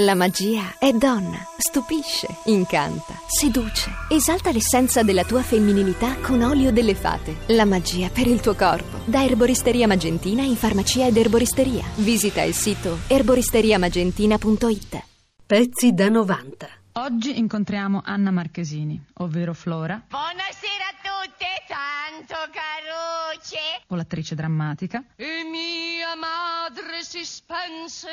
[0.00, 6.94] La magia è donna, stupisce, incanta, seduce, esalta l'essenza della tua femminilità con olio delle
[6.94, 7.36] fate.
[7.48, 8.98] La magia per il tuo corpo.
[9.06, 11.82] Da Erboristeria Magentina in farmacia ed erboristeria.
[11.96, 15.02] Visita il sito erboristeriamagentina.it.
[15.46, 16.68] Pezzi da 90.
[16.94, 20.94] Oggi incontriamo Anna Marchesini, ovvero Flora, Buonasera a
[21.24, 23.58] tutte, tanto carucce.
[23.88, 28.08] o l'attrice drammatica, E mia madre si spense.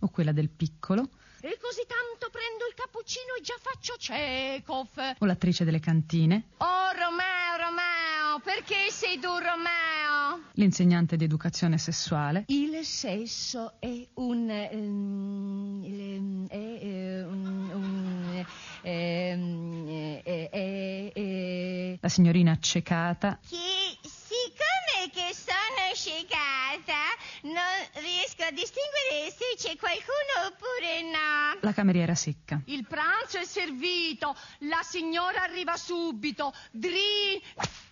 [0.00, 1.08] O quella del piccolo,
[1.40, 5.16] E così tanto prendo il cappuccino e già faccio Chekhov.
[5.18, 10.46] o l'attrice delle cantine, Oh Romeo, Romeo, perché sei tu Romeo?
[10.54, 14.50] l'insegnante di educazione sessuale, Il sesso è un.
[14.50, 17.70] ehm, il- è, eh, un.
[17.72, 18.46] un
[18.82, 23.56] ehm, è- è- è- la signorina accecata, Che
[24.02, 31.58] siccome che sono scicata, non riesco a distinguere se c'è qualcuno oppure no.
[31.60, 32.60] la cameriera secca.
[32.64, 36.54] Il pranzo è servito, la signora arriva subito.
[36.70, 37.42] Dri.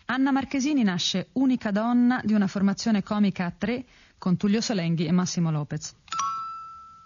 [0.06, 3.84] Anna Marchesini nasce unica donna di una formazione comica a tre
[4.16, 5.94] con Tullio Solenghi e Massimo Lopez.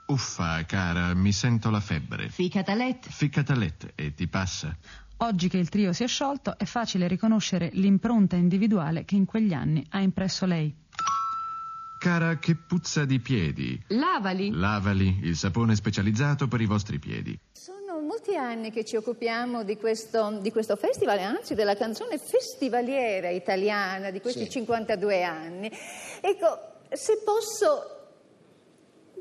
[0.07, 2.29] Uffa, cara, mi sento la febbre.
[2.29, 3.09] Ficatalet.
[3.09, 4.77] Ficcata a letto e ti passa.
[5.19, 9.53] Oggi che il trio si è sciolto è facile riconoscere l'impronta individuale che in quegli
[9.53, 10.73] anni ha impresso lei.
[12.01, 13.79] Cara, che puzza di piedi.
[13.89, 14.51] Lavali.
[14.55, 17.39] Lavali, il sapone specializzato per i vostri piedi.
[17.53, 23.29] Sono molti anni che ci occupiamo di questo, di questo festival, anzi della canzone festivaliera
[23.29, 25.71] italiana di questi 52 anni.
[26.23, 27.99] Ecco, se posso...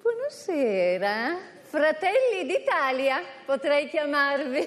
[0.01, 1.57] Buonasera.
[1.63, 4.65] Fratelli d'Italia, potrei chiamarvi.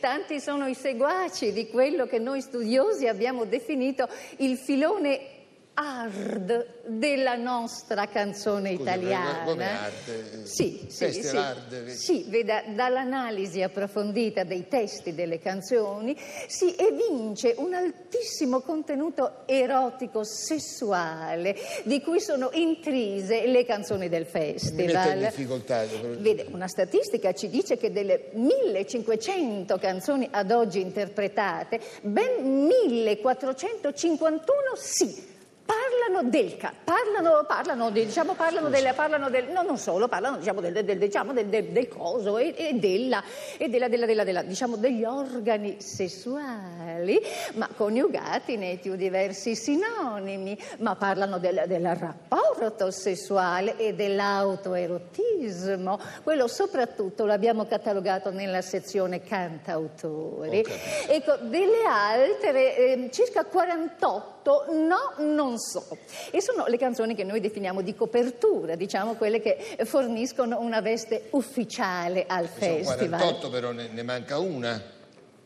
[0.00, 5.31] Tanti sono i seguaci di quello che noi studiosi abbiamo definito il filone
[5.74, 9.42] hard della nostra canzone Scusi, italiana.
[9.44, 10.42] come- hard?
[10.44, 11.36] Sì, sì, sì.
[11.36, 11.86] hard?
[11.88, 21.56] Sì, veda, dall'analisi approfondita dei testi delle canzoni si evince un altissimo contenuto erotico sessuale
[21.84, 25.18] di cui sono intrise le canzoni del Mi festival.
[25.18, 25.84] difficoltà.
[26.18, 34.42] Vede, una statistica ci dice che delle 1500 canzoni ad oggi interpretate, ben 1451
[34.76, 35.30] sì.
[35.72, 40.60] Parlano del, parlano, parlano, di- diciamo, parlano, del, parlano del, no, non solo, parlano diciamo,
[40.60, 43.22] del, del- diciamo, del, del- coso e, e della,
[43.56, 47.18] e della, della, della, diciamo, degli organi sessuali,
[47.54, 55.98] ma coniugati nei più diversi sinonimi, ma parlano del, del rapporto sessuale e dell'autoerotismo.
[56.22, 60.62] Quello soprattutto l'abbiamo catalogato nella sezione cantautori.
[61.08, 65.96] Ecco, delle altre, ehm, circa 48, no, non so.
[66.30, 71.28] E sono le canzoni che noi definiamo di copertura, diciamo quelle che forniscono una veste
[71.30, 73.20] ufficiale al Sono festival.
[73.20, 74.82] 48 però ne, ne manca una.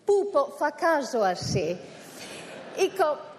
[0.05, 1.77] Pupo fa caso a sé.
[2.75, 3.35] Ecco,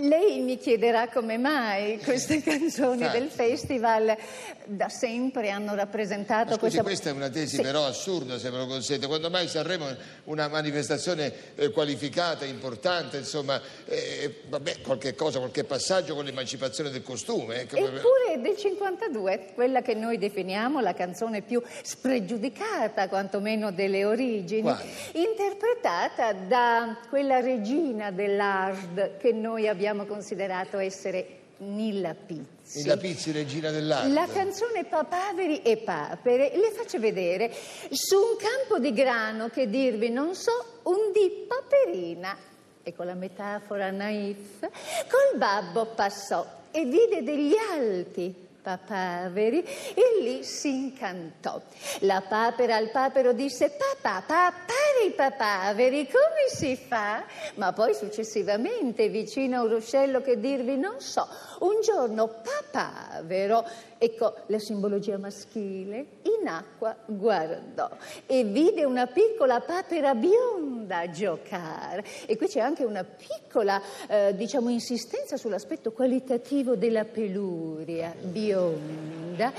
[0.00, 3.18] lei mi chiederà come mai queste canzoni Infatti.
[3.18, 4.16] del festival
[4.64, 6.82] da sempre hanno rappresentato scusi, questa...
[6.82, 7.62] questa è una tesi Sì.
[7.62, 9.06] però assurda, se me lo consente.
[9.08, 15.64] Quando mai Sanremo è una manifestazione eh, qualificata, importante, insomma, eh, vabbè, qualche cosa, qualche
[15.64, 17.62] passaggio con l'emancipazione del costume.
[17.62, 24.04] eh, come- Eppure del 52, quella che noi definiamo la canzone più spregiudicata, quantomeno delle
[24.04, 24.84] origini, Quale?
[25.14, 32.86] interpretata da quella regina dell'hard che noi abbiamo considerato essere Nilla Pizzi.
[32.86, 34.08] La Pizzi, regina dell'arte.
[34.08, 37.52] La canzone Papaveri e Papere, le faccio vedere,
[37.90, 42.36] su un campo di grano che dirvi non so, un di paperina,
[42.82, 50.68] ecco la metafora naif, col babbo passò e vide degli alti papaveri e lì si
[50.68, 51.60] incantò.
[52.00, 57.24] La papera al papero disse papà, papare i papaveri, come si fa?
[57.54, 61.26] Ma poi successivamente vicino a un ruscello che dirvi non so,
[61.60, 63.64] un giorno papavero,
[63.98, 67.88] ecco la simbologia maschile, in acqua guardò
[68.26, 72.04] e vide una piccola papera bionda giocare.
[72.26, 79.52] E qui c'è anche una piccola, eh, diciamo, insistenza sull'aspetto qualitativo della peluria bionda.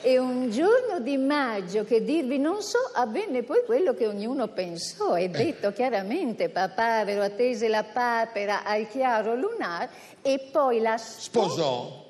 [0.00, 4.48] E un giorno di maggio, che dirvi non so, avvenne poi quello che ognuno
[4.78, 9.88] pensò e detto chiaramente, papavero attese la papera al chiaro lunar
[10.22, 11.48] e poi la sposò.
[11.48, 12.06] Sposò.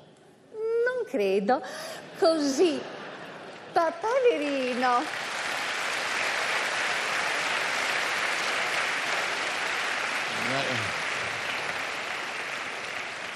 [0.53, 1.61] Non credo.
[2.19, 2.79] Così,
[3.73, 5.27] papaverino.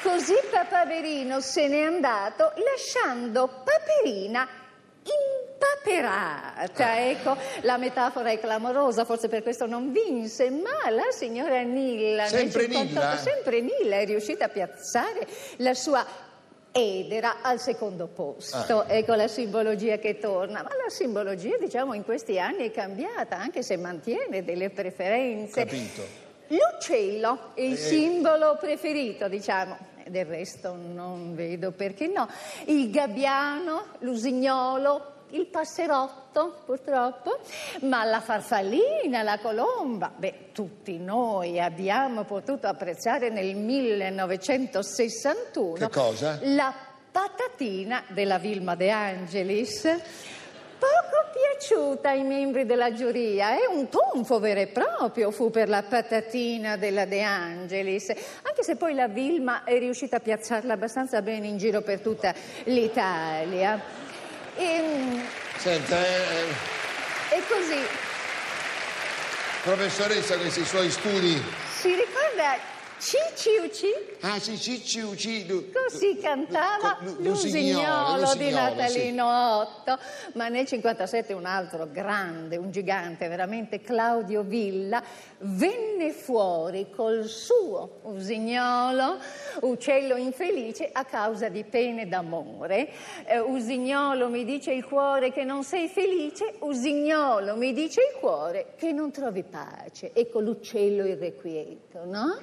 [0.02, 4.48] Così Papaverino se n'è andato lasciando Paperina
[5.64, 11.62] impaperata dinerata, ecco, la metafora è clamorosa, forse per questo non vinse, ma la signora
[11.62, 13.18] Nilla, Sempre 58 Nilla?
[13.18, 15.28] sempre Nilla è riuscita a piazzare
[15.58, 16.06] la sua
[16.72, 18.86] edera al secondo posto, Ah.
[18.88, 23.62] ecco la simbologia che torna, ma la simbologia diciamo in questi anni è cambiata, anche
[23.62, 25.66] se mantiene delle preferenze.
[25.66, 26.22] Capito.
[26.48, 27.78] L'uccello è il Eh.
[27.78, 29.92] simbolo preferito, diciamo.
[30.06, 32.28] Del resto non vedo perché no.
[32.66, 37.40] Il gabbiano, l'usignolo, il passerotto, purtroppo,
[37.82, 46.38] ma la farfallina, la colomba, beh, tutti noi abbiamo potuto apprezzare nel 1961 Che cosa?
[46.42, 46.74] la
[47.12, 49.82] patatina della Vilma De Angelis.
[50.84, 55.82] Poco piaciuta ai membri della giuria, è un tonfo vero e proprio fu per la
[55.82, 61.48] patatina della De Angelis, anche se poi la Vilma è riuscita a piazzarla abbastanza bene
[61.48, 62.34] in giro per tutta
[62.66, 64.03] l'Italia.
[64.58, 65.22] E,
[65.58, 66.48] Senta, eh,
[67.32, 67.82] e così
[69.64, 71.42] professoressa, questi suoi studi.
[71.80, 72.58] si ricorda
[73.04, 73.88] Cicci Ucci?
[74.22, 75.66] Ah, sì, Cicci Uccidu.
[75.74, 80.00] Così cantava Lu- L'usignolo di Natalino Otto,
[80.36, 85.04] ma nel 57 un altro grande, un gigante veramente, Claudio Villa,
[85.40, 89.18] venne fuori col suo usignolo,
[89.60, 92.90] uccello infelice, a causa di pene d'amore.
[93.26, 98.76] Eh, usignolo mi dice il cuore che non sei felice, usignolo mi dice il cuore
[98.78, 100.12] che non trovi pace.
[100.14, 102.38] Ecco l'uccello irrequieto, no?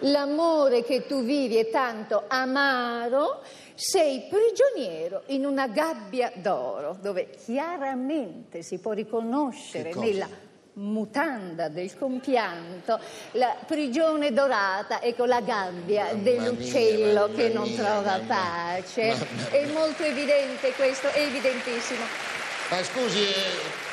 [0.00, 3.42] L'amore che tu vivi è tanto amaro,
[3.74, 10.28] sei prigioniero in una gabbia d'oro, dove chiaramente si può riconoscere nella
[10.74, 12.98] mutanda del compianto
[13.32, 19.06] la prigione dorata, ecco la gabbia Mamma dell'uccello mia, che non mia, trova mamma- pace.
[19.08, 22.04] mamma- È molto evidente questo, è evidentissimo.
[22.68, 23.85] Ma scusi, eh,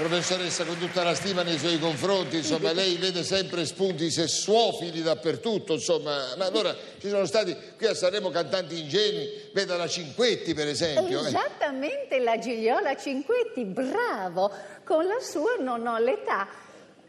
[0.00, 5.74] professoressa, con tutta la stima nei suoi confronti, insomma, lei vede sempre spunti sessuofili dappertutto,
[5.74, 10.68] insomma, ma allora ci sono stati qui a Sanremo cantanti ingenui, veda la Cinquetti per
[10.68, 11.22] esempio.
[11.22, 11.28] eh.
[11.28, 14.50] Esattamente la Gigliola Cinquetti, bravo,
[14.84, 16.48] con la sua non ho l'età.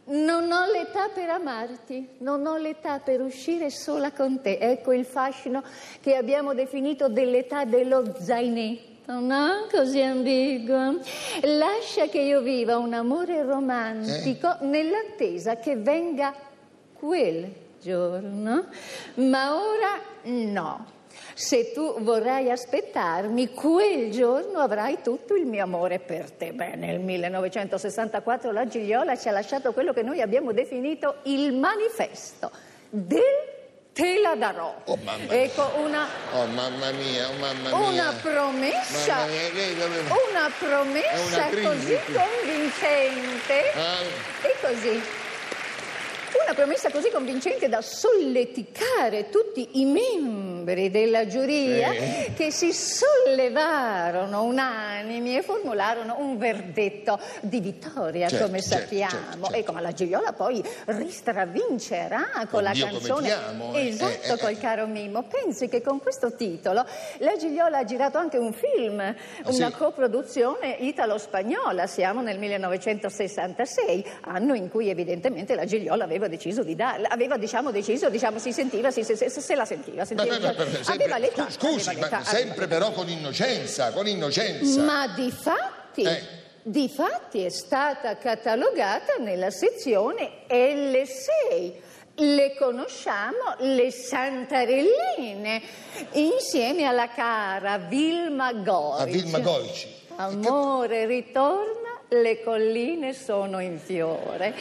[0.04, 4.58] Non ho l'età per amarti, non ho l'età per uscire sola con te.
[4.58, 5.64] Ecco il fascino
[6.02, 9.68] che abbiamo definito dell'età dello zainetto, no?
[9.70, 11.00] Così ambiguo.
[11.42, 16.34] Lascia che io viva un amore romantico nell'attesa che venga
[16.94, 18.66] quel giorno,
[19.16, 21.00] ma ora no.
[21.34, 26.54] Se tu vorrai aspettarmi, quel giorno avrai tutto il mio amore per te.
[26.54, 32.52] Beh, nel 1964 la Gigliola ci ha lasciato quello che noi abbiamo definito il manifesto
[32.90, 33.60] del
[34.02, 34.74] te la darò.
[34.86, 34.98] Oh,
[35.30, 37.88] ecco una, Oh mamma mia, oh mamma mia.
[37.88, 43.72] una promessa, Mamma mia, lei doveva- una promessa una così convincente.
[43.76, 45.04] Ah, E così.
[46.52, 52.34] Una promessa così convincente da solleticare tutti i membri della giuria Sì.
[52.34, 59.10] che si sollevarono unanimi e formularono un verdetto di vittoria, Certo, come certo, sappiamo.
[59.12, 59.54] certo, certo.
[59.56, 63.28] Ecco, ma la Gigliola poi ristravincerà con la Oddio, come canzone.
[63.28, 64.58] ti amo, eh, Esatto, eh, eh, col eh.
[64.58, 65.24] caro Mimmo.
[65.24, 66.86] Pensi che con questo titolo
[67.20, 69.16] la Gigliola ha girato anche un film, una
[69.46, 69.72] Ah, sì?
[69.72, 77.10] coproduzione italo-spagnola, siamo nel 1966, anno in cui evidentemente la Gigliola aveva deciso di darla,
[77.10, 80.54] aveva diciamo deciso, diciamo si sentiva, si- se, se- se la sentiva, sentiva ma- ma-
[80.58, 84.82] ma- sempre- aveva l'età, scu- scusi, ma sempre però con innocenza, con innocenza.
[84.82, 86.22] ma di fatti, Eh.
[86.64, 91.74] di fatti è stata catalogata nella sezione L6.
[92.16, 95.62] Le conosciamo, le Santarelline,
[96.14, 99.00] insieme alla cara Vilma Goic.
[99.02, 99.88] A Vilma Goici.
[100.18, 104.54] Amore ritorna, le colline sono in fiore,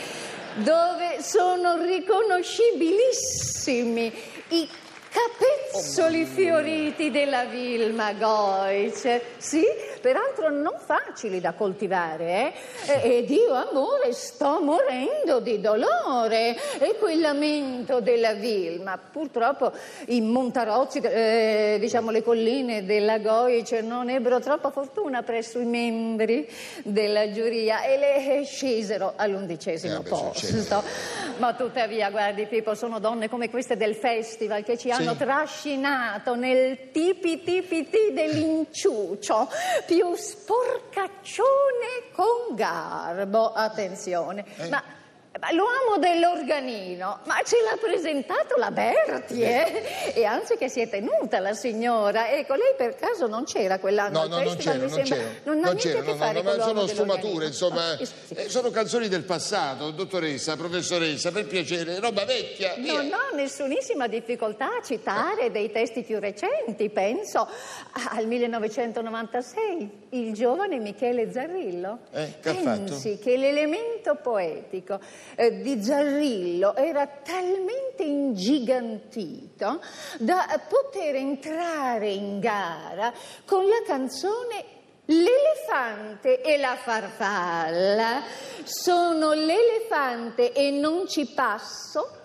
[0.54, 4.12] dove sono riconoscibilissimi
[4.48, 4.68] i
[5.10, 9.20] capezzoli fioriti della Vilma Goic.
[9.36, 9.64] Sì,
[10.00, 12.52] peraltro non facili da coltivare,
[12.86, 13.18] eh?
[13.18, 16.56] Ed io, amore, sto morendo di dolore.
[16.78, 18.98] E quel lamento della Vilma.
[18.98, 19.72] Purtroppo
[20.06, 26.48] i Montarozzi, eh, diciamo le colline della Goic, non ebbero troppa fortuna presso i membri
[26.84, 30.82] della giuria e le scesero all'undicesimo Eh, posto.
[31.38, 36.90] Ma tuttavia, guardi Pippo, sono donne come queste del festival che ci hanno trascinato nel
[36.90, 39.48] tipi tipi ti dell'inciucio,
[39.90, 43.52] più sporcaccione con garbo.
[43.52, 44.68] Attenzione, Eh.
[44.68, 44.80] ma
[45.38, 50.12] Ma l'uomo dell'organino, ma ce l'ha presentato la Berti, eh?
[50.12, 52.30] E anzi che si è tenuta la signora.
[52.30, 55.28] Ecco, lei per caso non c'era quell'anno No, no, non mi non c'ero.
[55.44, 58.34] Non ha Non niente a che no, fare no, sono sfumature, insomma, Ah, sì, sì.
[58.34, 62.74] eh, sono canzoni del passato, dottoressa, professoressa, per piacere, roba vecchia.
[62.76, 63.00] via.
[63.00, 67.48] Non ho nessunissima difficoltà a citare dei testi più recenti, penso
[68.10, 71.98] al 1996, il giovane Michele Zarrillo.
[72.12, 74.98] Eh, che Pensi che l'elemento poetico
[75.34, 79.80] eh, di Zarrillo era talmente ingigantito
[80.18, 83.12] da poter entrare in gara
[83.44, 84.78] con la canzone
[85.10, 88.22] L'elefante e la farfalla
[88.62, 92.18] sono l'elefante e non ci passo.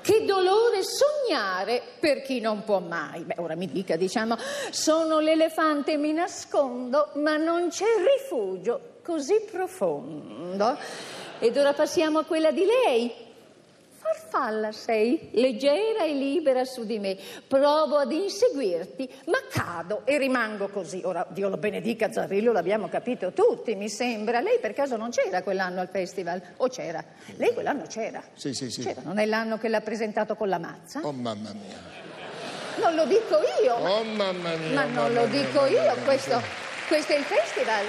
[0.00, 3.24] Che dolore sognare per chi non può mai.
[3.24, 4.36] Beh, ora mi dica, diciamo,
[4.70, 10.78] sono l'elefante e mi nascondo, ma non c'è rifugio così profondo.
[11.40, 13.12] Ed ora passiamo a quella di lei.
[14.00, 17.16] Farfalla sei, leggera e libera su di me.
[17.46, 21.02] Provo ad inseguirti, ma cado e rimango così.
[21.04, 24.40] Ora, Dio lo benedica, Zarrillo, l'abbiamo capito tutti, mi sembra.
[24.40, 26.40] Lei per caso non c'era quell'anno al festival?
[26.58, 27.04] O c'era?
[27.36, 28.22] Lei quell'anno c'era?
[28.34, 28.82] Sì, sì, sì.
[28.82, 31.00] C'era, non è l'anno che l'ha presentato con la mazza?
[31.02, 31.98] Oh mamma mia.
[32.80, 34.72] Non lo dico io, ma, Oh mamma mia.
[34.74, 35.94] ma non mamma lo mia, dico mamma io, mia.
[36.04, 36.40] questo,
[36.88, 37.84] questo è il festival.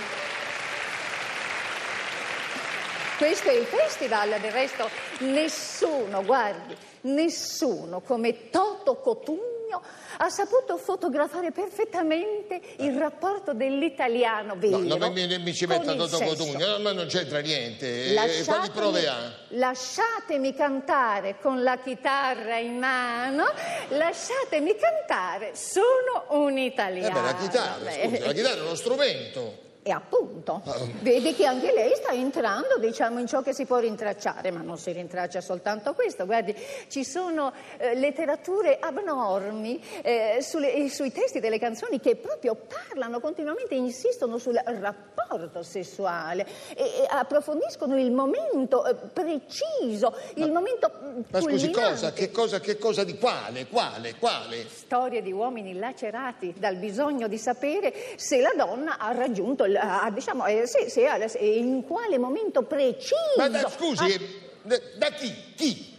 [3.21, 9.79] Questo è il festival, del resto nessuno, guardi, nessuno come Toto Cotugno
[10.17, 15.97] ha saputo fotografare perfettamente il rapporto dell'italiano vero No, non mi, mi ci metta il
[15.99, 16.17] Toto.
[16.17, 17.85] Cotugno, no, ma non c'entra niente.
[18.05, 19.31] E- e Lasciatemi, quali prove ha?
[19.49, 23.45] lasciatemi cantare con la chitarra in mano,
[23.89, 27.13] lasciatemi cantare, sono un Eh italiano.
[27.13, 29.69] beh, la chitarra, Beh, scusi, la chitarra è uno strumento.
[29.83, 30.61] E appunto,
[30.99, 34.77] vedi che anche lei sta entrando, diciamo, in ciò che si può rintracciare, ma non
[34.77, 36.25] si rintraccia soltanto questo.
[36.27, 36.55] Guardi,
[36.87, 43.19] ci sono eh, letterature abnormi eh, sulle- eh, sui testi delle canzoni che proprio parlano
[43.19, 46.45] continuamente, insistono sul rapporto sessuale
[46.75, 50.91] e, e approfondiscono il momento eh, preciso, il momento
[51.31, 52.13] Ma scusi, cosa?
[52.13, 52.59] Che cosa?
[52.59, 53.65] Che cosa di quale?
[53.65, 54.13] Quale?
[54.19, 54.63] Quale?
[54.69, 60.09] Storie di uomini lacerati dal bisogno di sapere se la donna ha raggiunto, il, ha,
[60.11, 61.01] diciamo, eh, se- se
[61.39, 63.15] in quale momento preciso.
[63.37, 64.19] Ma da- scusi, eh,
[64.61, 65.33] da, da chi?
[65.55, 65.97] Chi?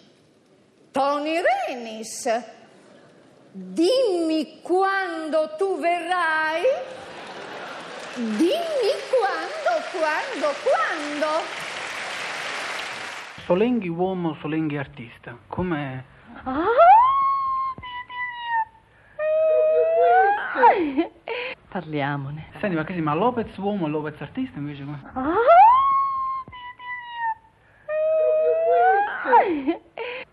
[0.91, 2.43] Tony Renis,
[3.51, 6.62] dimmi quando tu verrai.
[8.15, 11.27] Dimmi quando, quando, quando.
[13.47, 15.37] Solenghi uomo, Solenghi artista.
[15.49, 16.05] Come...
[21.73, 22.49] Parliamone.
[22.61, 25.00] Senti, ma che si ma Lopez uomo e Lopez artista invece come?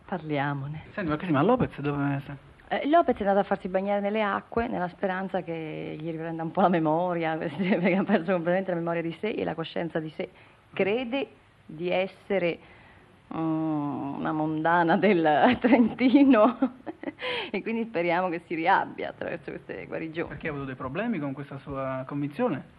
[0.06, 0.84] Parliamone.
[0.92, 2.22] Senti, ma che si ma Lopez dove...
[2.68, 6.52] Eh, Lopez è andato a farsi bagnare nelle acque nella speranza che gli riprenda un
[6.52, 10.12] po' la memoria, perché ha perso completamente la memoria di sé e la coscienza di
[10.18, 10.30] sé.
[10.74, 11.28] Crede
[11.66, 12.60] di essere
[13.34, 16.58] mm, una mondana del Trentino
[17.52, 20.30] e quindi speriamo che si riabbia attraverso queste guarigioni.
[20.30, 22.78] Perché ha avuto dei problemi con questa sua convinzione?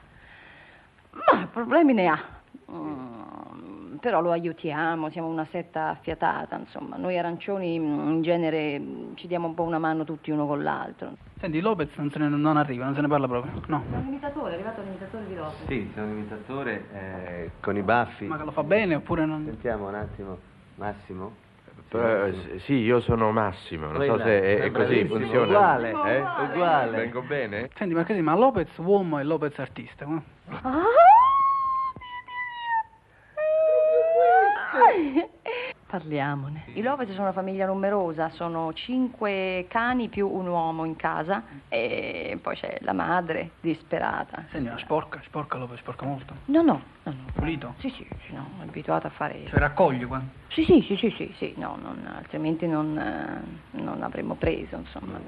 [1.11, 2.39] Ma problemi ne ha.
[2.73, 6.97] Mm, però lo aiutiamo, siamo una setta affiatata, insomma.
[6.97, 10.63] Noi arancioni mm, in genere mm, ci diamo un po' una mano tutti uno con
[10.63, 11.17] l'altro.
[11.41, 13.83] Senti, Lopez non, se ne, non arriva, non se ne parla proprio, no.
[13.91, 15.67] È un imitatore, è arrivato l'imitatore di Lopez.
[15.67, 18.27] Sì, sono un imitatore eh, con i baffi.
[18.27, 19.45] Ma che lo fa bene oppure non...
[19.45, 20.39] Sentiamo un attimo,
[20.77, 21.49] Massimo.
[21.93, 25.45] Eh, s- sì, io sono Massimo, non so Quella, se è, è così, funziona.
[25.47, 26.23] uguale, eh?
[26.51, 26.97] uguale.
[26.99, 27.71] Vengo bene?
[27.77, 30.05] Senti, ma che si ma Lopez uomo e Lopez artista?
[30.05, 30.23] come?
[35.91, 36.67] Parliamone.
[36.75, 42.39] I Lopez sono una famiglia numerosa, sono cinque cani più un uomo in casa e
[42.41, 44.47] poi c'è la madre disperata.
[44.53, 46.35] Senti, ma sporca, sporca Lopez, sporca molto.
[46.45, 47.31] No, no, no, no.
[47.37, 47.75] Pulito?
[47.79, 49.47] Sì, sì, sì, no, è abituata a fare...
[49.49, 50.23] Cioè raccoglie qua.
[50.47, 53.43] Sì, sì, sì, sì, sì, sì, no, non- altrimenti non, eh,
[53.81, 55.19] non avremmo preso, insomma.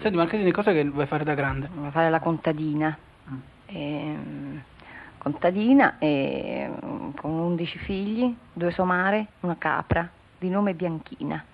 [0.00, 1.68] Senti, ma che di cosa che vuoi fare da grande?
[1.72, 2.98] Vuoi fare la contadina.
[3.66, 4.41] Ehm,
[5.22, 11.44] contadina e, mm, con 11 figli, due somare, una capra, di nome Bianchina.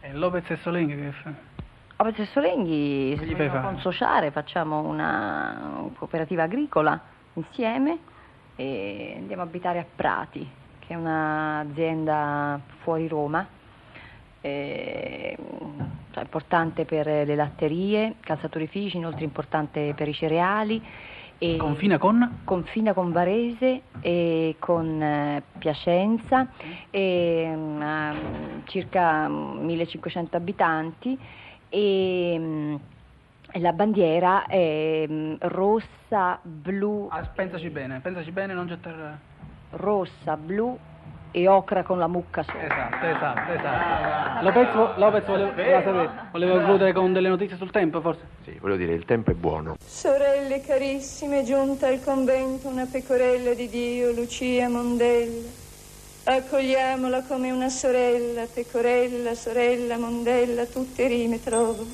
[0.00, 1.32] E Lopez e Solenghi che fa?
[1.98, 6.98] Lopez e Solenghi si vogliono consociare, facciamo una cooperativa agricola
[7.34, 7.98] insieme
[8.56, 13.46] e andiamo a abitare a Prati, che è un'azienda fuori Roma,
[14.40, 15.36] eh,
[16.10, 21.23] cioè importante per le latterie, calzaturifici, inoltre importante per i cereali E
[21.58, 22.40] Confina con?
[22.44, 26.48] confina con Varese e con eh, Piacenza,
[26.90, 28.14] e, mm, ha
[28.64, 31.18] circa 1500 abitanti
[31.68, 32.74] e mm,
[33.54, 39.18] la bandiera è mm, rossa, blu, Ah, pensaci bene, pensaci bene, non gettare...
[39.70, 40.78] rossa, blu
[41.36, 42.62] e ocra con la mucca sopra.
[42.62, 44.44] Esatto, esatto, esatto.
[44.44, 48.20] Lopez, Lopez voleva, voleva sapere- voleva concludere con delle notizie sul tempo, forse?
[48.44, 49.74] Sì, voglio dire, il tempo è buono.
[49.84, 55.48] Sorelle carissime, è giunta al convento una pecorella di Dio, Lucia Mondella.
[56.22, 61.84] Accogliamola come una sorella, pecorella, sorella, mondella, tutte rime trovo.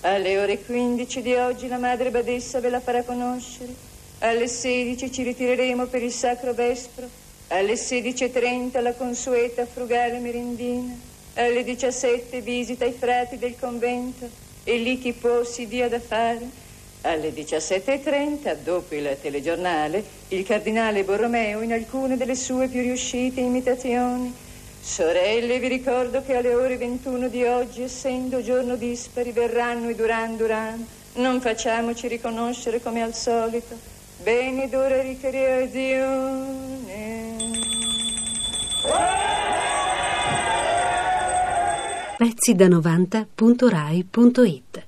[0.00, 3.72] Alle ore 15 di oggi la madre badessa ve la farà conoscere.
[4.18, 7.21] Alle 16 ci ritireremo per il sacro vespro.
[7.52, 10.96] Alle 16.30 la consueta frugale merendina.
[11.34, 14.26] Alle 17 visita i frati del convento
[14.64, 16.48] e lì chi può si dia da fare.
[17.02, 24.34] Alle 17.30, dopo il telegiornale, il cardinale Borromeo in alcune delle sue più riuscite imitazioni.
[24.80, 30.38] Sorelle, vi ricordo che alle ore 21 di oggi, essendo giorno dispari, verranno i Duran
[30.38, 30.86] Duran.
[31.16, 33.76] Non facciamoci riconoscere come al solito.
[34.22, 37.31] Bene d'ora ricreazione.
[42.22, 44.84] Pezzi da 90.rai.it